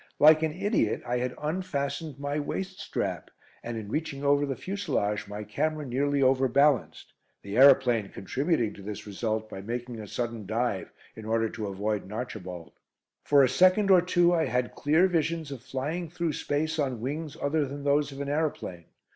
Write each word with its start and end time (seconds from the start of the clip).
Like 0.17 0.41
an 0.41 0.53
idiot, 0.59 1.03
I 1.05 1.19
had 1.19 1.35
unfastened 1.39 2.17
my 2.17 2.39
waist 2.39 2.79
strap, 2.79 3.29
and 3.61 3.77
in 3.77 3.89
reaching 3.89 4.23
over 4.23 4.47
the 4.47 4.55
fuselage 4.55 5.27
my 5.27 5.43
camera 5.43 5.85
nearly 5.85 6.23
over 6.23 6.47
balanced, 6.47 7.13
the 7.43 7.55
aeroplane 7.55 8.09
contributing 8.09 8.73
to 8.73 8.81
this 8.81 9.05
result 9.05 9.47
by 9.47 9.61
making 9.61 9.99
a 9.99 10.07
sudden 10.07 10.47
dive 10.47 10.91
in 11.15 11.25
order 11.25 11.49
to 11.49 11.67
avoid 11.67 12.05
an 12.05 12.11
"Archibald." 12.13 12.71
For 13.25 13.43
a 13.43 13.47
second 13.47 13.91
or 13.91 14.01
two 14.01 14.33
I 14.33 14.45
had 14.45 14.73
clear 14.73 15.05
visions 15.07 15.51
of 15.51 15.61
flying 15.61 16.09
through 16.09 16.33
space 16.33 16.79
on 16.79 16.99
wings 16.99 17.37
other 17.39 17.67
than 17.67 17.83
those 17.83 18.11
of 18.11 18.21
an 18.21 18.27
aeroplane. 18.27 18.85